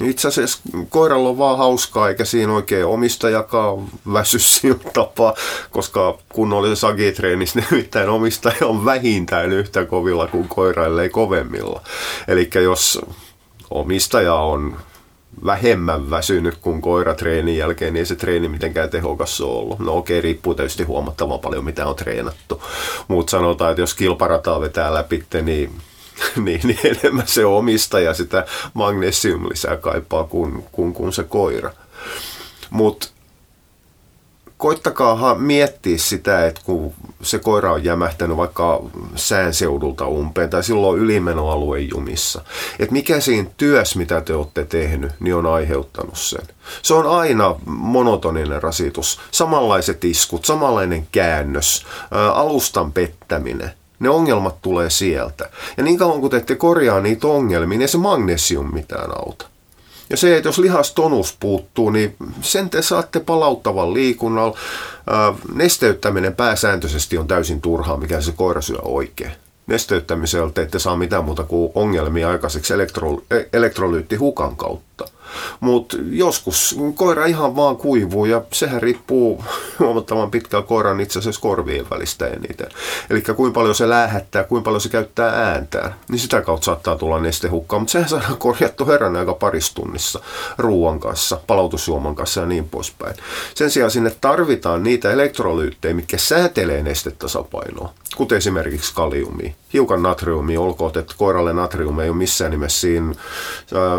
Itse 0.04 0.28
asiassa 0.28 0.60
koiralla 0.90 1.30
on 1.30 1.38
vaan 1.38 1.58
hauskaa, 1.58 2.10
eikä 2.10 2.26
siinä 2.26 2.54
oikein 2.54 2.86
omistajakaan 2.86 3.88
väsy 4.14 4.40
sillä 4.50 4.80
tapaa, 4.94 5.34
koska 5.72 6.18
kunnollisessa 6.34 6.88
agitreenissä 6.88 7.64
nimittäin 7.72 8.10
omistaja 8.10 8.68
on 8.68 8.86
vähintään 8.86 9.52
yhtä 9.52 9.86
kovilla 9.86 10.28
kuin 10.28 10.48
koira, 10.48 10.86
ellei 10.86 11.10
kovemmilla. 11.10 11.82
Eli 12.28 12.50
jos 12.56 13.02
omistaja 13.70 14.34
on 14.34 14.78
vähemmän 15.46 16.10
väsynyt 16.10 16.58
kuin 16.58 16.82
koira 16.82 17.16
treenin 17.16 17.58
jälkeen, 17.58 17.94
niin 17.94 18.00
ei 18.00 18.06
se 18.06 18.16
treeni 18.16 18.50
mitenkään 18.50 18.90
tehokas 18.90 19.42
ole 19.42 19.60
ollut. 19.60 19.80
No 19.80 19.98
okei, 19.98 20.22
riippuu 20.22 20.56
tietysti 20.56 20.84
huomattavan 20.84 21.40
paljon, 21.40 21.66
mitä 21.66 21.86
on 21.86 21.96
treenattu. 21.96 22.64
Mutta 23.08 23.32
sanotaan, 23.32 23.72
että 23.72 23.82
jos 23.82 23.94
kilparataa 23.94 24.62
vetää 24.62 24.94
läpi, 24.94 25.24
niin 25.42 25.72
niin, 26.46 26.62
niin 26.64 26.80
enemmän 26.84 27.28
se 27.28 27.46
omistaja 27.46 28.14
sitä 28.14 28.46
magnesiumlisää 28.74 29.78
kaipaa 29.78 30.24
kuin, 30.24 30.64
kuin, 30.72 30.94
kuin 30.94 31.14
se 31.14 31.24
koira. 31.24 31.72
Mutta 32.70 33.08
koittakaa 34.60 35.36
miettiä 35.36 35.98
sitä, 35.98 36.48
että 36.48 36.62
kun 36.66 36.94
se 37.22 37.40
koira 37.40 37.74
on 37.74 37.84
jämähtänyt 37.84 38.38
vaikka 38.38 38.84
säänseudulta 39.16 40.08
umpeen 40.08 40.50
tai 40.50 40.64
silloin 40.64 41.00
ylimenoalue 41.00 41.80
jumissa, 41.80 42.42
että 42.80 42.94
mikä 42.94 43.20
siinä 43.20 43.50
työssä, 43.58 44.00
mitä 44.00 44.22
te 44.22 44.34
olette 44.34 44.66
tehnyt, 44.66 45.12
niin 45.20 45.36
on 45.36 45.46
aiheuttanut 45.46 46.18
sen. 46.18 46.48
Se 46.82 46.94
on 46.94 47.08
aina 47.08 47.56
monotoninen 47.66 48.64
rasitus, 48.64 49.20
samanlaiset 49.32 50.04
iskut, 50.04 50.46
samanlainen 50.46 51.08
käännös, 51.12 51.86
alustan 52.34 52.92
pettäminen. 52.92 53.79
Ne 54.00 54.10
ongelmat 54.10 54.62
tulee 54.62 54.90
sieltä. 54.90 55.50
Ja 55.78 55.84
niin 55.84 55.98
kauan 55.98 56.22
kun 56.22 56.30
te 56.30 56.38
ette 56.38 56.56
korjaa 56.56 57.00
niitä 57.00 57.28
ongelmia, 57.28 57.70
niin 57.70 57.82
ei 57.82 57.88
se 57.88 57.98
magnesium 57.98 58.74
mitään 58.74 59.12
auta. 59.18 59.46
Ja 60.10 60.18
se, 60.18 60.38
että 60.38 60.50
jos 60.50 60.58
lihastonus 60.58 61.38
puuttuu, 61.40 61.90
niin 61.90 62.16
sen 62.42 62.70
te 62.70 62.82
saatte 62.82 63.20
palauttavan 63.20 63.94
liikunnalla. 63.94 64.58
Nesteyttäminen 65.54 66.36
pääsääntöisesti 66.36 67.18
on 67.18 67.28
täysin 67.28 67.62
turhaa, 67.62 67.98
mikä 67.98 68.22
se 68.22 68.32
koira 68.32 68.62
syö 68.62 68.80
oikein. 68.82 69.32
Nesteyttämiseltä 69.68 70.62
ette 70.62 70.80
saa 70.80 70.98
mitään 70.98 71.26
muuta 71.26 71.44
kuin 71.44 71.72
ongelmia 71.76 72.30
aikaiseksi 72.30 72.74
elektro, 72.74 73.22
e, 73.32 73.36
elektrolyyttihukan 73.54 74.56
kautta. 74.56 75.06
Mutta 75.60 75.98
joskus 76.10 76.80
koira 76.96 77.26
ihan 77.26 77.56
vaan 77.56 77.78
kuivuu 77.78 78.26
ja 78.26 78.42
sehän 78.54 78.82
riippuu 78.82 79.44
huomattavan 79.80 80.32
pitkään 80.32 80.64
koiran 80.64 81.00
itse 81.00 81.20
asiassa 81.20 81.42
korvien 81.42 81.90
välistä 81.90 82.28
eniten. 82.28 82.68
Eli 83.10 83.22
kuinka 83.22 83.60
paljon 83.60 83.76
se 83.76 83.90
lähettää, 83.90 84.44
kuinka 84.44 84.66
paljon 84.66 84.82
se 84.82 84.90
käyttää 84.90 85.30
ääntään, 85.30 85.96
niin 86.10 86.20
sitä 86.20 86.42
kautta 86.42 86.66
saattaa 86.66 86.96
tulla 86.96 87.20
nestehukkaa. 87.20 87.80
Mutta 87.80 87.92
sehän 87.92 88.10
saadaan 88.10 88.38
korjattu 88.38 88.88
herran 88.88 89.16
aika 89.16 89.34
paristunnissa 89.34 90.20
ruoan 90.58 91.00
kanssa, 91.00 91.40
palautusjuoman 91.48 92.16
kanssa 92.16 92.42
ja 92.42 92.48
niin 92.48 92.70
poispäin. 92.70 93.16
Sen 93.56 93.72
sijaan 93.72 93.92
sinne 93.92 94.16
tarvitaan 94.22 94.84
niitä 94.84 95.12
elektrolyyttejä, 95.12 95.94
mitkä 95.94 96.18
säätelee 96.18 96.84
nestetasapainoa, 96.84 97.94
kuten 98.16 98.38
esimerkiksi 98.38 98.96
kaliumi. 98.96 99.56
Hiukan 99.74 100.04
natriumi, 100.04 100.58
olkoon, 100.58 100.92
että 100.96 101.14
koiralle 101.18 101.54
natriumi 101.54 102.04
ei 102.04 102.10
ole 102.10 102.18
missään 102.18 102.52
nimessä 102.52 102.80
siinä 102.80 103.14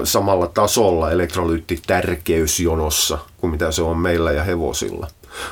samalla 0.05 0.47
tasolla 0.47 1.11
elektrolyyttitärkeysjonossa 1.21 3.19
kuin 3.37 3.51
mitä 3.51 3.73
se 3.73 3.83
on 3.83 3.99
meillä 3.99 4.33
ja 4.33 4.45
hevosilla. 4.45 5.09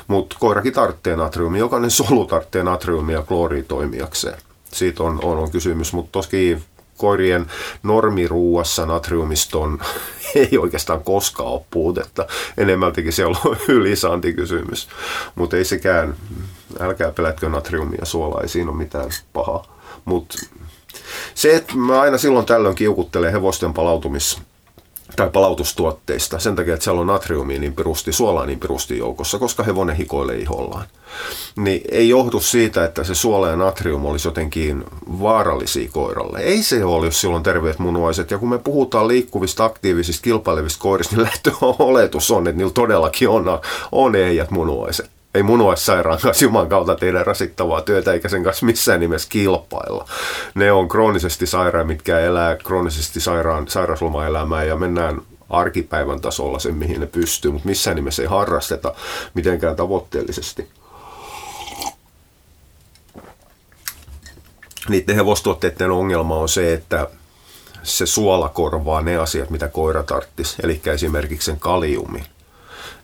Mutta 0.07 0.35
koirakin 0.39 0.73
tarvitsee 0.73 1.15
natriumia, 1.15 1.59
jokainen 1.59 1.91
solu 1.91 2.25
tarvitsee 2.25 2.63
natriumia 2.63 3.17
ja 3.17 3.23
klooria 3.23 3.63
toimijakseen. 3.63 4.37
Siitä 4.73 5.03
on, 5.03 5.19
on, 5.23 5.37
on 5.37 5.51
kysymys, 5.51 5.93
mutta 5.93 6.11
toski 6.11 6.57
koirien 6.97 7.45
normiruuassa 7.83 8.85
natriumista 8.85 9.57
on, 9.57 9.79
ei 10.35 10.57
oikeastaan 10.57 11.03
koskaan 11.03 11.49
ole 11.49 11.61
puutetta. 11.71 12.27
Enemmältikin 12.57 13.13
se 13.13 13.25
on 13.25 13.35
ylisaantikysymys. 13.67 14.87
Mutta 15.35 15.57
ei 15.57 15.65
sekään, 15.65 16.15
älkää 16.79 17.11
pelätkö 17.11 17.49
natriumia 17.49 18.05
suolaa, 18.05 18.41
ei 18.41 18.49
siinä 18.49 18.71
ole 18.71 18.77
mitään 18.77 19.09
pahaa. 19.33 19.79
Mutta 20.05 20.37
se, 21.35 21.55
että 21.55 21.75
mä 21.75 22.01
aina 22.01 22.17
silloin 22.17 22.45
tällöin 22.45 22.75
kiukuttelen 22.75 23.31
hevosten 23.31 23.73
palautumissa 23.73 24.41
tai 25.15 25.29
palautustuotteista 25.29 26.39
sen 26.39 26.55
takia, 26.55 26.73
että 26.73 26.83
siellä 26.83 27.01
on 27.01 27.07
natriumia 27.07 27.59
niin 27.59 27.75
pirusti, 27.75 28.13
suolaa 28.13 28.45
niin 28.45 28.59
pirusti 28.59 28.97
joukossa, 28.97 29.39
koska 29.39 29.63
hevonen 29.63 29.95
hikoilee 29.95 30.37
ihollaan. 30.37 30.85
Niin 31.55 31.81
ei 31.91 32.09
johdu 32.09 32.39
siitä, 32.39 32.85
että 32.85 33.03
se 33.03 33.15
suola 33.15 33.47
ja 33.47 33.55
natrium 33.55 34.05
olisi 34.05 34.27
jotenkin 34.27 34.83
vaarallisia 35.21 35.89
koiralle. 35.91 36.39
Ei 36.39 36.63
se 36.63 36.85
ole, 36.85 37.05
jos 37.05 37.21
silloin 37.21 37.43
terveet 37.43 37.79
munuaiset. 37.79 38.31
Ja 38.31 38.37
kun 38.37 38.49
me 38.49 38.57
puhutaan 38.57 39.07
liikkuvista, 39.07 39.65
aktiivisista, 39.65 40.23
kilpailevista 40.23 40.81
koirista, 40.81 41.15
niin 41.15 41.25
lähtöoletus 41.31 42.31
on, 42.31 42.47
että 42.47 42.57
niillä 42.57 42.73
todellakin 42.73 43.29
on, 43.29 43.45
on 43.91 44.15
eijät 44.15 44.51
munuaiset 44.51 45.09
ei 45.33 45.43
munuaissairaan 45.43 46.19
kanssa 46.21 46.45
Juman 46.45 46.69
kautta 46.69 46.95
tehdä 46.95 47.23
rasittavaa 47.23 47.81
työtä, 47.81 48.13
eikä 48.13 48.29
sen 48.29 48.43
kanssa 48.43 48.65
missään 48.65 48.99
nimessä 48.99 49.29
kilpailla. 49.29 50.05
Ne 50.55 50.71
on 50.71 50.87
kroonisesti 50.87 51.47
sairaan, 51.47 51.87
mitkä 51.87 52.19
elää 52.19 52.55
kroonisesti 52.55 53.19
sairaan 53.19 53.67
sairauslomaelämää 53.67 54.63
ja 54.63 54.75
mennään 54.75 55.21
arkipäivän 55.49 56.21
tasolla 56.21 56.59
sen, 56.59 56.75
mihin 56.75 56.99
ne 56.99 57.07
pystyy, 57.07 57.51
mutta 57.51 57.67
missään 57.67 57.95
nimessä 57.95 58.21
ei 58.21 58.27
harrasteta 58.27 58.93
mitenkään 59.33 59.75
tavoitteellisesti. 59.75 60.69
Niiden 64.89 65.15
hevostuotteiden 65.15 65.91
ongelma 65.91 66.35
on 66.35 66.49
se, 66.49 66.73
että 66.73 67.07
se 67.83 68.05
suola 68.05 68.49
korvaa 68.49 69.01
ne 69.01 69.17
asiat, 69.17 69.49
mitä 69.49 69.67
koira 69.67 70.03
tarttisi, 70.03 70.55
eli 70.63 70.81
esimerkiksi 70.85 71.45
sen 71.45 71.59
kaliumin 71.59 72.25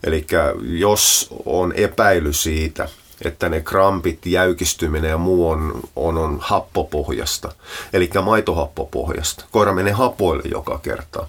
Eli 0.06 0.26
jos 0.62 1.28
on 1.44 1.72
epäily 1.76 2.32
siitä, 2.32 2.88
että 3.24 3.48
ne 3.48 3.60
krampit, 3.60 4.26
jäykistyminen 4.26 5.10
ja 5.10 5.18
muu 5.18 5.50
on, 5.50 5.80
on, 5.96 6.18
on 6.18 6.38
happopohjasta, 6.40 7.52
eli 7.92 8.10
maitohappopohjasta. 8.22 9.44
Koira 9.50 9.72
menee 9.72 9.92
hapoille 9.92 10.42
joka 10.50 10.78
kerta. 10.78 11.26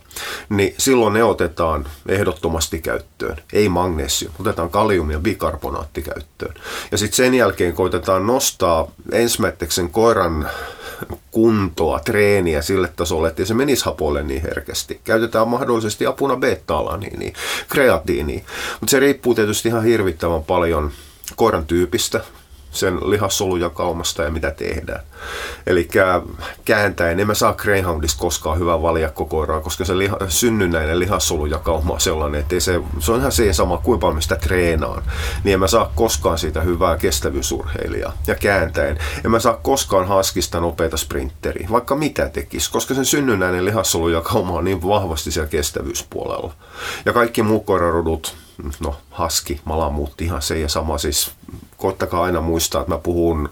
Niin 0.50 0.75
silloin 0.77 1.13
ne 1.13 1.24
otetaan 1.24 1.88
ehdottomasti 2.08 2.82
käyttöön. 2.82 3.38
Ei 3.53 3.70
magnesium, 3.70 4.34
otetaan 4.39 4.70
kalium 4.70 5.12
ja 5.12 5.20
bikarbonaatti 5.20 6.01
käyttöön. 6.01 6.53
Ja 6.91 6.98
sitten 6.98 7.15
sen 7.15 7.34
jälkeen 7.34 7.74
koitetaan 7.74 8.27
nostaa 8.27 8.88
ensimmäiseksi 9.12 9.88
koiran 9.91 10.50
kuntoa, 11.32 12.00
treeniä 12.00 12.62
sille 12.62 12.94
tasolle, 12.96 13.27
että 13.27 13.46
se 13.46 13.53
menisi 13.53 13.86
hapoille 13.86 14.24
niin 14.24 14.41
herkästi. 14.41 15.01
Käytetään 15.03 15.48
mahdollisesti 15.48 16.06
apuna 16.06 16.36
beta-alaniini, 16.36 17.34
kreatiini, 17.70 18.46
mutta 18.79 18.91
se 18.91 19.00
riippuu 19.00 19.36
tietysti 19.36 19.70
ihan 19.70 19.84
hirvittävän 19.84 20.44
paljon 20.44 20.91
koiran 21.36 21.65
tyypistä, 21.65 22.22
sen 22.72 23.10
lihassolujakaumasta 23.10 24.24
ja 24.24 24.31
mitä 24.31 24.51
tehdään. 24.51 25.03
Eli 25.67 25.88
kääntäen, 26.65 27.19
en 27.19 27.27
mä 27.27 27.34
saa 27.34 27.53
Greyhoundista 27.53 28.19
koskaan 28.19 28.60
hyvää 28.60 28.81
valjakkokoiraa, 28.81 29.62
koska 29.62 29.86
se 29.86 29.98
liha, 29.98 30.17
synnynnäinen 30.27 31.00
lihassolujakauma 31.00 31.93
on 31.93 32.01
sellainen, 32.01 32.41
että 32.41 32.60
se, 32.60 32.81
se 33.00 33.12
on 33.12 33.19
ihan 33.19 33.31
se 33.31 33.53
sama, 33.53 33.77
kuinka 33.77 34.07
paljon 34.07 34.22
sitä 34.22 34.36
treenaan. 34.36 35.03
Niin 35.43 35.53
en 35.53 35.60
mä 35.60 35.67
saa 35.67 35.91
koskaan 35.96 36.38
siitä 36.38 36.62
hyvää 36.62 36.98
kestävyysurheilijaa. 36.98 38.13
Ja 38.27 38.36
kääntäen, 38.36 38.98
en 39.25 39.31
mä 39.31 39.39
saa 39.39 39.60
koskaan 39.63 40.07
haskista 40.07 40.60
nopeita 40.60 40.98
sprintteriä, 40.98 41.67
vaikka 41.72 41.96
mitä 41.96 42.29
tekisi, 42.29 42.72
koska 42.72 42.93
sen 42.93 43.05
synnynnäinen 43.05 43.65
lihassolujakauma 43.65 44.53
on 44.53 44.63
niin 44.63 44.84
vahvasti 44.84 45.31
siellä 45.31 45.50
kestävyyspuolella. 45.50 46.53
Ja 47.05 47.13
kaikki 47.13 47.43
muu 47.43 47.60
koirarudut, 47.60 48.36
no 48.80 48.96
haski, 49.10 49.62
malamuutti, 49.66 50.26
ihan 50.26 50.42
se 50.42 50.60
ja 50.60 50.70
sama. 50.70 50.98
Siis 50.98 51.32
koittakaa 51.78 52.24
aina 52.24 52.42
muistaa, 52.42 52.82
että 52.82 52.94
mä 52.94 52.98
puhun 52.98 53.50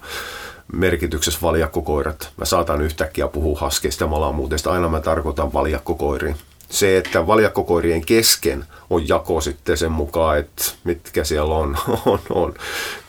merkityksessä 0.73 1.39
valjakkokoirat. 1.41 2.29
Mä 2.37 2.45
saatan 2.45 2.81
yhtäkkiä 2.81 3.27
puhua 3.27 3.59
haskeista 3.59 4.03
ja 4.03 4.07
malamuutista. 4.07 4.71
Aina 4.71 4.89
mä 4.89 4.99
tarkoitan 4.99 5.53
valjakkokoiriin 5.53 6.35
se, 6.69 6.97
että 6.97 7.27
valjakkokoirien 7.27 8.05
kesken 8.05 8.65
on 8.89 9.07
jako 9.07 9.41
sitten 9.41 9.77
sen 9.77 9.91
mukaan, 9.91 10.37
että 10.37 10.63
mitkä 10.83 11.23
siellä 11.23 11.55
on, 11.55 11.77
on, 12.05 12.19
on 12.29 12.53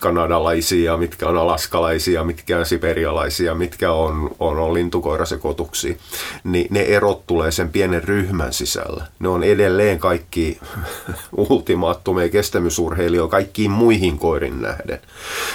kanadalaisia, 0.00 0.96
mitkä 0.96 1.28
on 1.28 1.36
alaskalaisia, 1.36 2.24
mitkä 2.24 2.58
on 2.58 2.66
siperialaisia, 2.66 3.54
mitkä 3.54 3.92
on, 3.92 4.30
on, 4.38 4.58
on 4.58 4.74
lintukoirasekotuksia, 4.74 5.96
niin 6.44 6.66
ne 6.70 6.80
erot 6.80 7.26
tulee 7.26 7.50
sen 7.50 7.68
pienen 7.68 8.04
ryhmän 8.04 8.52
sisällä. 8.52 9.06
Ne 9.18 9.28
on 9.28 9.44
edelleen 9.44 9.98
kaikki 9.98 10.60
ultimaattumeja 11.50 12.28
kestämysurheilijoita 12.28 13.30
kaikkiin 13.30 13.70
muihin 13.70 14.18
koirin 14.18 14.62
nähden. 14.62 15.00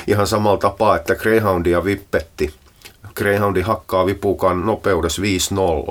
Ihan 0.08 0.28
samalla 0.28 0.58
tapaa, 0.58 0.96
että 0.96 1.16
Greyhound 1.16 1.66
ja 1.66 1.84
Vippetti 1.84 2.54
Greyhoundi 3.16 3.62
hakkaa 3.62 4.06
vipukan 4.06 4.66
nopeudessa 4.66 5.22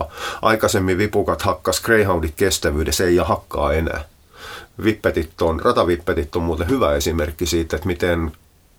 5-0. 0.01 0.05
Aikaisemmin 0.43 0.99
vipukat 0.99 1.43
hakkas 1.43 1.81
Greyhoundit 1.81 2.35
kestävyydessä, 2.37 3.05
ei 3.05 3.17
ja 3.17 3.25
hakkaa 3.25 3.73
enää. 3.73 4.05
Vippetit 4.85 5.43
on, 5.43 5.61
ratavippetit 5.61 6.37
on 6.37 6.43
muuten 6.43 6.69
hyvä 6.69 6.95
esimerkki 6.95 7.47
siitä, 7.47 7.77
että 7.77 7.87
miten 7.87 8.33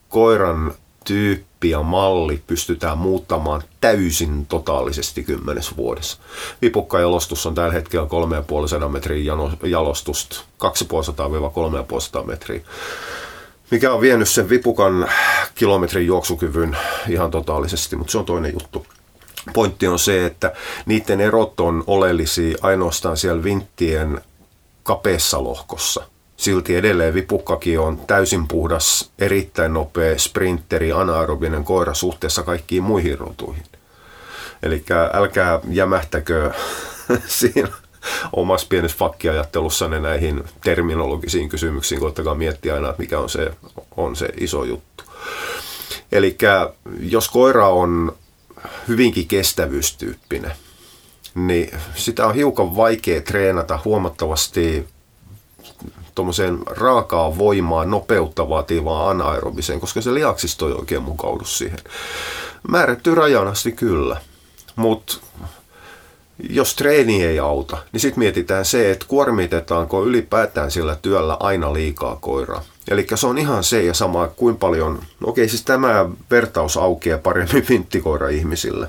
koiran 0.09 0.73
tyyppi 1.05 1.69
ja 1.69 1.83
malli 1.83 2.41
pystytään 2.47 2.97
muuttamaan 2.97 3.63
täysin 3.81 4.45
totaalisesti 4.45 5.23
kymmenes 5.23 5.77
vuodessa. 5.77 6.17
Vipukkajalostus 6.61 7.45
on 7.45 7.55
tällä 7.55 7.73
hetkellä 7.73 8.07
3,5 8.83 8.89
metrin 8.89 9.25
jalostusta, 9.63 10.41
250-3,5 12.19 12.25
metriä 12.25 12.61
mikä 13.71 13.93
on 13.93 14.01
vienyt 14.01 14.29
sen 14.29 14.49
vipukan 14.49 15.09
kilometrin 15.55 16.07
juoksukyvyn 16.07 16.77
ihan 17.09 17.31
totaalisesti, 17.31 17.95
mutta 17.95 18.11
se 18.11 18.17
on 18.17 18.25
toinen 18.25 18.53
juttu. 18.53 18.85
Pointti 19.53 19.87
on 19.87 19.99
se, 19.99 20.25
että 20.25 20.53
niiden 20.85 21.21
erot 21.21 21.59
on 21.59 21.83
oleellisia 21.87 22.57
ainoastaan 22.61 23.17
siellä 23.17 23.43
vinttien 23.43 24.21
kapeassa 24.83 25.43
lohkossa. 25.43 26.03
Silti 26.37 26.75
edelleen 26.75 27.13
vipukkakin 27.13 27.79
on 27.79 27.97
täysin 28.07 28.47
puhdas, 28.47 29.11
erittäin 29.19 29.73
nopea 29.73 30.19
sprinteri, 30.19 30.91
anaerobinen 30.91 31.63
koira 31.63 31.93
suhteessa 31.93 32.43
kaikkiin 32.43 32.83
muihin 32.83 33.19
rotuihin. 33.19 33.63
Eli 34.63 34.83
älkää 35.13 35.59
jämähtäkö 35.69 36.51
siinä 37.27 37.69
omassa 38.33 38.67
pienessä 38.69 38.97
fakkiajattelussanne 38.97 39.99
näihin 39.99 40.43
terminologisiin 40.63 41.49
kysymyksiin, 41.49 42.01
koittakaa 42.01 42.35
miettiä 42.35 42.73
aina, 42.73 42.89
että 42.89 43.01
mikä 43.01 43.19
on 43.19 43.29
se, 43.29 43.51
on 43.97 44.15
se 44.15 44.29
iso 44.39 44.63
juttu. 44.63 45.03
Eli 46.11 46.37
jos 46.99 47.29
koira 47.29 47.67
on 47.69 48.15
hyvinkin 48.87 49.27
kestävyystyyppinen, 49.27 50.51
niin 51.35 51.71
sitä 51.95 52.27
on 52.27 52.35
hiukan 52.35 52.75
vaikea 52.75 53.21
treenata 53.21 53.79
huomattavasti 53.85 54.87
tuommoiseen 56.15 56.59
raakaa 56.65 57.37
voimaa, 57.37 57.85
nopeutta 57.85 58.49
vaativaa 58.49 59.09
anaerobiseen, 59.09 59.79
koska 59.79 60.01
se 60.01 60.13
lihaksisto 60.13 60.67
ei 60.67 60.73
oikein 60.73 61.03
mukaudu 61.03 61.45
siihen. 61.45 61.79
Määrätty 62.67 63.15
rajan 63.15 63.47
asti 63.47 63.71
kyllä, 63.71 64.21
mutta 64.75 65.17
jos 66.49 66.75
treeni 66.75 67.25
ei 67.25 67.39
auta, 67.39 67.77
niin 67.91 68.01
sitten 68.01 68.19
mietitään 68.19 68.65
se, 68.65 68.91
että 68.91 69.05
kuormitetaanko 69.07 70.05
ylipäätään 70.05 70.71
sillä 70.71 70.97
työllä 71.01 71.37
aina 71.39 71.73
liikaa 71.73 72.15
koiraa. 72.21 72.63
Eli 72.87 73.07
se 73.15 73.27
on 73.27 73.37
ihan 73.37 73.63
se 73.63 73.83
ja 73.83 73.93
sama, 73.93 74.27
kuin 74.27 74.57
paljon, 74.57 74.93
no 75.19 75.27
okei 75.27 75.49
siis 75.49 75.63
tämä 75.63 76.09
vertaus 76.31 76.77
aukeaa 76.77 77.19
paremmin 77.19 77.65
vinttikoira 77.69 78.29
ihmisille. 78.29 78.87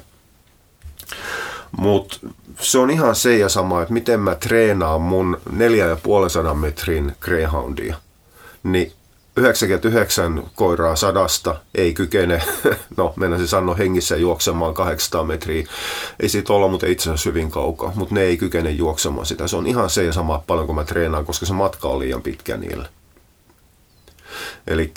Mutta 1.78 2.16
se 2.60 2.78
on 2.78 2.90
ihan 2.90 3.14
se 3.14 3.38
ja 3.38 3.48
sama, 3.48 3.82
että 3.82 3.94
miten 3.94 4.20
mä 4.20 4.34
treenaan 4.34 5.00
mun 5.00 5.40
4,5 6.48 6.54
metrin 6.54 7.12
greyhoundia. 7.20 7.96
Niin 8.62 8.92
99 9.36 10.42
koiraa 10.54 10.96
sadasta 10.96 11.60
ei 11.74 11.94
kykene, 11.94 12.42
no 12.96 13.14
se 13.38 13.46
sanoa 13.46 13.74
hengissä 13.74 14.16
juoksemaan 14.16 14.74
800 14.74 15.24
metriä. 15.24 15.66
Ei 16.20 16.28
siitä 16.28 16.52
olla 16.52 16.68
mutta 16.68 16.86
itse 16.86 17.10
asiassa 17.10 17.30
hyvin 17.30 17.50
kaukaa, 17.50 17.92
mutta 17.94 18.14
ne 18.14 18.22
ei 18.22 18.36
kykene 18.36 18.70
juoksemaan 18.70 19.26
sitä. 19.26 19.48
Se 19.48 19.56
on 19.56 19.66
ihan 19.66 19.90
se 19.90 20.04
ja 20.04 20.12
sama 20.12 20.42
paljon 20.46 20.66
kuin 20.66 20.76
mä 20.76 20.84
treenaan, 20.84 21.24
koska 21.24 21.46
se 21.46 21.52
matka 21.52 21.88
on 21.88 21.98
liian 21.98 22.22
pitkä 22.22 22.56
niille. 22.56 22.88
Eli 24.66 24.92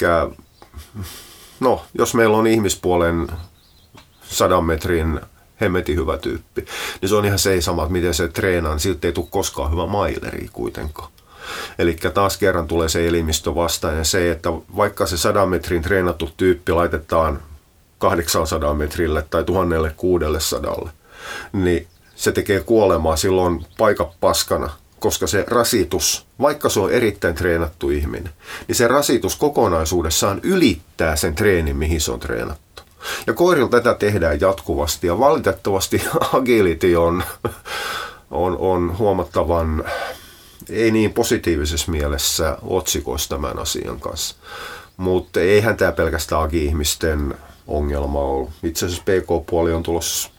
no, 1.60 1.86
jos 1.94 2.14
meillä 2.14 2.38
on 2.38 2.48
ihmispuolen 2.48 3.28
sadan 4.30 4.64
metrin 4.64 5.20
hemmetin 5.62 5.98
hyvä 5.98 6.18
tyyppi, 6.18 6.66
niin 7.02 7.10
se 7.10 7.16
on 7.16 7.26
ihan 7.26 7.40
se 7.40 7.62
sama, 7.62 7.84
että 7.84 7.92
miten 7.92 8.14
se 8.14 8.28
treenaa, 8.28 8.72
niin 8.72 8.80
siltä 8.80 9.08
ei 9.08 9.14
tule 9.14 9.28
koskaan 9.30 9.72
hyvä 9.72 9.86
maileri 9.86 10.50
kuitenkaan. 10.54 11.15
Eli 11.80 11.96
taas 12.14 12.38
kerran 12.38 12.68
tulee 12.68 12.90
se 12.90 13.08
elimistö 13.08 13.56
vastaan 13.56 13.98
ja 13.98 14.04
se, 14.04 14.32
että 14.32 14.50
vaikka 14.76 15.06
se 15.06 15.18
100 15.18 15.46
metrin 15.46 15.82
treenattu 15.82 16.30
tyyppi 16.38 16.72
laitetaan 16.72 17.40
800 17.98 18.74
metrille 18.74 19.26
tai 19.30 19.44
1600, 19.44 20.90
niin 21.54 21.88
se 22.16 22.32
tekee 22.32 22.60
kuolemaa 22.60 23.16
silloin 23.16 23.66
paikka 23.78 24.12
paskana, 24.20 24.70
koska 25.00 25.28
se 25.28 25.46
rasitus, 25.48 26.26
vaikka 26.42 26.70
se 26.70 26.80
on 26.80 26.92
erittäin 26.92 27.36
treenattu 27.36 27.90
ihminen, 27.90 28.30
niin 28.68 28.76
se 28.76 28.88
rasitus 28.88 29.36
kokonaisuudessaan 29.36 30.40
ylittää 30.44 31.16
sen 31.16 31.36
treenin, 31.36 31.78
mihin 31.78 32.02
se 32.02 32.12
on 32.12 32.20
treenattu. 32.20 32.84
Ja 33.28 33.34
koirilla 33.34 33.70
tätä 33.70 33.94
tehdään 33.94 34.42
jatkuvasti 34.42 35.08
ja 35.08 35.20
valitettavasti 35.20 36.02
agility 36.34 36.96
on, 36.96 37.24
on, 38.32 38.58
on 38.58 38.98
huomattavan 38.98 39.84
ei 40.70 40.92
niin 40.92 41.14
positiivisessa 41.14 41.92
mielessä 41.92 42.58
otsikoissa 42.62 43.30
tämän 43.30 43.60
asian 43.60 44.00
kanssa. 44.00 44.36
Mutta 44.98 45.40
eihän 45.40 45.78
tämä 45.78 45.92
pelkästään 45.92 46.42
agi-ihmisten 46.42 47.36
ongelma 47.68 48.20
ole. 48.20 48.50
Itse 48.64 48.86
asiassa 48.86 49.04
PK-puoli 49.04 49.74
on 49.74 49.84
tulossa 49.84 50.30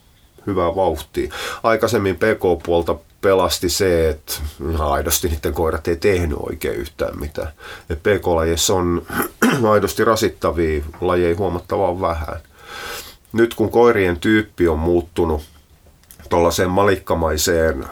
hyvää 0.47 0.77
vauhtia. 0.77 1.35
Aikaisemmin 1.63 2.17
PK-puolta 2.17 2.97
pelasti 3.21 3.69
se, 3.69 4.09
että 4.09 4.33
aidosti 4.79 5.29
niiden 5.29 5.55
koirat 5.55 5.89
ei 5.89 5.97
tehnyt 5.97 6.39
oikein 6.41 6.75
yhtään 6.77 7.21
mitään. 7.21 7.53
Et 7.91 8.03
PK-lajeissa 8.03 8.75
on 8.75 9.07
aidosti 9.73 10.05
rasittavia 10.05 10.85
lajeja 11.01 11.37
huomattavan 11.37 12.01
vähän. 12.01 12.41
Nyt 13.33 13.55
kun 13.55 13.71
koirien 13.71 14.21
tyyppi 14.21 14.69
on 14.69 14.79
muuttunut 14.79 15.43
tuollaiseen 16.29 16.71
malikkamaiseen 16.71 17.85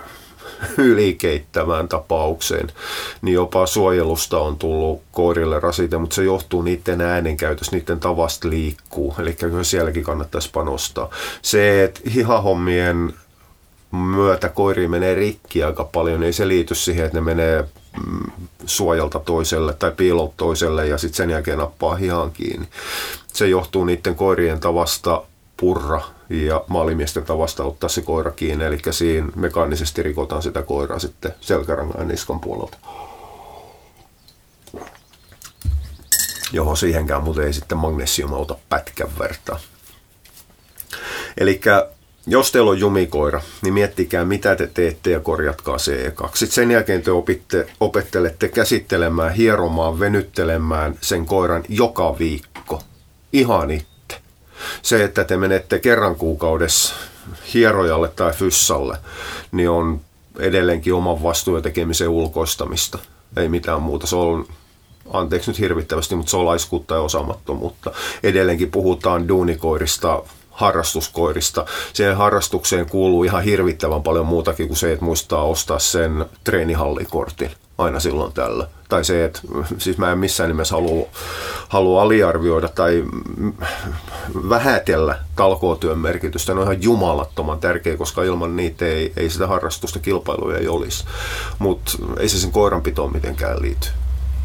ylikeittävään 0.78 1.88
tapaukseen, 1.88 2.68
niin 3.22 3.34
jopa 3.34 3.66
suojelusta 3.66 4.38
on 4.38 4.56
tullut 4.56 5.02
koirille 5.12 5.60
rasite, 5.60 5.98
mutta 5.98 6.14
se 6.14 6.24
johtuu 6.24 6.62
niiden 6.62 7.00
äänenkäytöstä, 7.00 7.76
niiden 7.76 8.00
tavasta 8.00 8.48
liikkuu, 8.50 9.14
eli 9.18 9.32
kyllä 9.32 9.64
sielläkin 9.64 10.04
kannattaisi 10.04 10.50
panostaa. 10.52 11.10
Se, 11.42 11.84
että 11.84 12.00
hihahommien 12.14 13.14
myötä 13.94 14.48
koiri 14.48 14.88
menee 14.88 15.14
rikki 15.14 15.62
aika 15.62 15.84
paljon, 15.84 16.22
ei 16.22 16.32
se 16.32 16.48
liity 16.48 16.74
siihen, 16.74 17.06
että 17.06 17.18
ne 17.18 17.24
menee 17.24 17.64
mm, 18.06 18.30
suojalta 18.66 19.18
toiselle 19.18 19.72
tai 19.72 19.92
piilolta 19.92 20.34
toiselle 20.36 20.86
ja 20.86 20.98
sitten 20.98 21.16
sen 21.16 21.30
jälkeen 21.30 21.58
nappaa 21.58 21.94
hihan 21.94 22.32
kiinni. 22.32 22.68
Se 23.32 23.46
johtuu 23.48 23.84
niiden 23.84 24.14
koirien 24.14 24.60
tavasta 24.60 25.22
purra 25.56 26.00
ja 26.28 26.64
maalimiesten 26.68 27.24
tavasta 27.24 27.64
ottaa 27.64 27.88
se 27.88 28.02
koira 28.02 28.30
kiinni, 28.30 28.64
eli 28.64 28.78
siinä 28.90 29.28
mekaanisesti 29.36 30.02
rikotaan 30.02 30.42
sitä 30.42 30.62
koiraa 30.62 30.98
sitten 30.98 31.34
selkärangan 31.40 32.00
ja 32.00 32.04
niskan 32.04 32.40
puolelta. 32.40 32.78
Johon 36.52 36.76
siihenkään 36.76 37.22
muuten 37.22 37.46
ei 37.46 37.52
sitten 37.52 37.78
magnesium 37.78 38.32
auta 38.32 38.56
pätkän 38.68 39.18
vertaa. 39.18 39.60
Eli 41.36 41.60
jos 42.26 42.52
teillä 42.52 42.70
on 42.70 42.80
jumikoira, 42.80 43.42
niin 43.62 43.74
miettikää 43.74 44.24
mitä 44.24 44.56
te 44.56 44.70
teette 44.74 45.10
ja 45.10 45.20
korjatkaa 45.20 45.78
se 45.78 46.06
ekaksi. 46.06 46.38
Sitten 46.38 46.54
sen 46.54 46.70
jälkeen 46.70 47.02
te 47.02 47.10
opitte, 47.10 47.66
opettelette 47.80 48.48
käsittelemään, 48.48 49.34
hieromaan, 49.34 50.00
venyttelemään 50.00 50.98
sen 51.00 51.26
koiran 51.26 51.64
joka 51.68 52.18
viikko. 52.18 52.82
Ihan 53.32 53.70
itse 53.70 53.93
se, 54.82 55.04
että 55.04 55.24
te 55.24 55.36
menette 55.36 55.78
kerran 55.78 56.16
kuukaudessa 56.16 56.94
hierojalle 57.54 58.08
tai 58.08 58.32
fyssalle, 58.32 58.98
niin 59.52 59.70
on 59.70 60.00
edelleenkin 60.38 60.94
oman 60.94 61.22
vastuun 61.22 61.58
ja 61.58 61.62
tekemisen 61.62 62.08
ulkoistamista. 62.08 62.98
Ei 63.36 63.48
mitään 63.48 63.82
muuta. 63.82 64.06
Se 64.06 64.16
on, 64.16 64.46
anteeksi 65.12 65.50
nyt 65.50 65.58
hirvittävästi, 65.58 66.14
mutta 66.14 66.30
se 66.30 66.36
on 66.36 66.46
laiskuutta 66.46 66.94
ja 66.94 67.00
osaamattomuutta. 67.00 67.92
Edelleenkin 68.22 68.70
puhutaan 68.70 69.28
duunikoirista, 69.28 70.22
harrastuskoirista. 70.50 71.66
Siihen 71.92 72.16
harrastukseen 72.16 72.86
kuuluu 72.86 73.24
ihan 73.24 73.44
hirvittävän 73.44 74.02
paljon 74.02 74.26
muutakin 74.26 74.66
kuin 74.66 74.78
se, 74.78 74.92
että 74.92 75.04
muistaa 75.04 75.44
ostaa 75.44 75.78
sen 75.78 76.26
treenihallikortin 76.44 77.50
aina 77.78 78.00
silloin 78.00 78.32
tällä. 78.32 78.68
Tai 78.94 79.04
se, 79.04 79.24
että 79.24 79.40
siis 79.78 79.98
mä 79.98 80.12
en 80.12 80.18
missään 80.18 80.48
nimessä 80.48 80.74
halua, 80.74 81.06
halua 81.68 82.02
aliarvioida 82.02 82.68
tai 82.68 83.04
vähätellä 84.48 85.18
talkootyön 85.36 85.98
merkitystä. 85.98 86.54
Ne 86.54 86.60
on 86.60 86.66
ihan 86.66 86.82
jumalattoman 86.82 87.60
tärkeä, 87.60 87.96
koska 87.96 88.22
ilman 88.22 88.56
niitä 88.56 88.86
ei, 88.86 89.12
ei 89.16 89.30
sitä 89.30 89.46
harrastusta 89.46 89.98
kilpailuja 89.98 90.58
ei 90.58 90.68
olisi. 90.68 91.04
Mutta 91.58 91.92
ei 92.18 92.28
se 92.28 92.38
sen 92.38 92.52
koiranpitoon 92.52 93.12
mitenkään 93.12 93.62
liity 93.62 93.88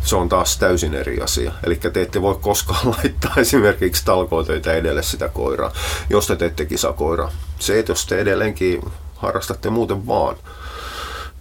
se 0.03 0.15
on 0.15 0.29
taas 0.29 0.57
täysin 0.57 0.93
eri 0.93 1.21
asia. 1.21 1.51
Eli 1.63 1.75
te 1.75 2.01
ette 2.01 2.21
voi 2.21 2.37
koskaan 2.41 2.89
laittaa 2.97 3.33
esimerkiksi 3.37 4.05
talkootöitä 4.05 4.73
edelle 4.73 5.03
sitä 5.03 5.29
koiraa, 5.29 5.71
jos 6.09 6.27
te 6.27 6.35
teette 6.35 6.65
kisakoiraa. 6.65 7.31
Se, 7.59 7.79
että 7.79 7.91
jos 7.91 8.05
te 8.05 8.19
edelleenkin 8.19 8.81
harrastatte 9.15 9.69
muuten 9.69 10.07
vaan, 10.07 10.35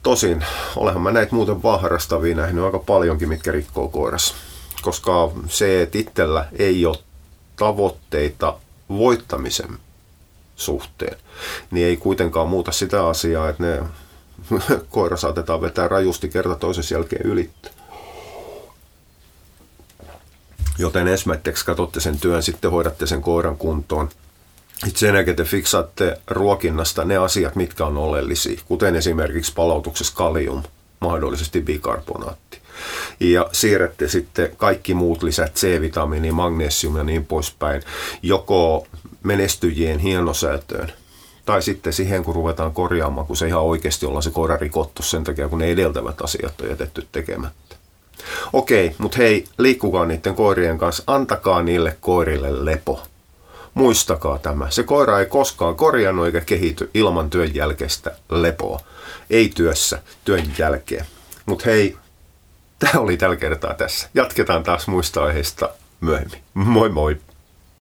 Tosin, 0.02 0.44
olehan 0.76 1.02
mä 1.02 1.10
näitä 1.10 1.34
muuten 1.34 1.62
vaan 1.62 1.80
harrastavia 1.80 2.36
nähnyt 2.36 2.64
aika 2.64 2.78
paljonkin, 2.78 3.28
mitkä 3.28 3.52
rikkoo 3.52 3.88
koirassa. 3.88 4.34
Koska 4.82 5.30
se, 5.48 5.82
että 5.82 5.98
itsellä 5.98 6.48
ei 6.58 6.86
ole 6.86 6.98
tavoitteita 7.56 8.54
voittamisen 8.88 9.78
suhteen, 10.56 11.16
niin 11.70 11.86
ei 11.86 11.96
kuitenkaan 11.96 12.48
muuta 12.48 12.72
sitä 12.72 13.06
asiaa, 13.06 13.48
että 13.48 13.62
ne 13.62 13.82
koira 14.90 15.16
saatetaan 15.16 15.60
vetää 15.60 15.88
rajusti 15.88 16.28
kerta 16.28 16.54
toisen 16.54 16.84
jälkeen 16.90 17.26
ylittää. 17.26 17.72
Joten 20.78 21.08
ensimmäiseksi 21.08 21.64
katsotte 21.66 22.00
sen 22.00 22.20
työn, 22.20 22.42
sitten 22.42 22.70
hoidatte 22.70 23.06
sen 23.06 23.22
koiran 23.22 23.56
kuntoon. 23.56 24.08
Sitten 24.78 24.98
sen 24.98 25.14
jälkeen 25.14 25.36
te 25.36 25.44
fiksaatte 25.44 26.18
ruokinnasta 26.26 27.04
ne 27.04 27.16
asiat, 27.16 27.56
mitkä 27.56 27.86
on 27.86 27.96
oleellisia, 27.96 28.60
kuten 28.64 28.96
esimerkiksi 28.96 29.52
palautuksessa 29.54 30.14
kalium, 30.16 30.62
mahdollisesti 31.00 31.60
bikarbonaatti. 31.60 32.58
Ja 33.20 33.48
siirrätte 33.52 34.08
sitten 34.08 34.56
kaikki 34.56 34.94
muut 34.94 35.22
lisät, 35.22 35.54
C-vitamiini, 35.54 36.32
magnesium 36.32 36.96
ja 36.96 37.04
niin 37.04 37.26
poispäin, 37.26 37.82
joko 38.22 38.86
menestyjien 39.22 39.98
hienosäätöön 39.98 40.92
tai 41.44 41.62
sitten 41.62 41.92
siihen, 41.92 42.24
kun 42.24 42.34
ruvetaan 42.34 42.72
korjaamaan, 42.72 43.26
kun 43.26 43.36
se 43.36 43.46
ihan 43.46 43.62
oikeasti 43.62 44.06
ollaan 44.06 44.22
se 44.22 44.30
koira 44.30 44.56
rikottu 44.56 45.02
sen 45.02 45.24
takia, 45.24 45.48
kun 45.48 45.58
ne 45.58 45.70
edeltävät 45.70 46.22
asiat 46.22 46.60
on 46.60 46.68
jätetty 46.68 47.06
tekemättä. 47.12 47.76
Okei, 48.52 48.94
mutta 48.98 49.18
hei, 49.18 49.44
liikkukaa 49.58 50.06
niiden 50.06 50.34
koirien 50.34 50.78
kanssa, 50.78 51.02
antakaa 51.06 51.62
niille 51.62 51.96
koirille 52.00 52.64
lepo. 52.64 53.02
Muistakaa 53.78 54.38
tämä. 54.38 54.70
Se 54.70 54.82
koira 54.82 55.18
ei 55.20 55.26
koskaan 55.26 55.76
korjannut 55.76 56.26
eikä 56.26 56.40
kehity 56.40 56.90
ilman 56.94 57.30
työn 57.30 57.54
jälkeistä 57.54 58.16
lepoa. 58.30 58.80
Ei 59.30 59.48
työssä, 59.48 60.02
työn 60.24 60.52
jälkeen. 60.58 61.06
Mutta 61.46 61.64
hei, 61.66 61.96
tämä 62.78 63.00
oli 63.00 63.16
tällä 63.16 63.36
kertaa 63.36 63.74
tässä. 63.74 64.08
Jatketaan 64.14 64.62
taas 64.62 64.88
muista 64.88 65.24
aiheista 65.24 65.68
myöhemmin. 66.00 66.42
Moi 66.54 66.88
moi! 66.88 67.16